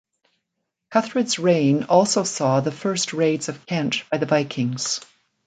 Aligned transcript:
Cuthred's 0.89 1.37
reign 1.37 1.83
also 1.83 2.23
saw 2.23 2.59
the 2.59 2.71
first 2.71 3.13
raids 3.13 3.49
of 3.49 3.67
Kent 3.67 4.03
by 4.09 4.17
the 4.17 4.25
Vikings. 4.25 4.99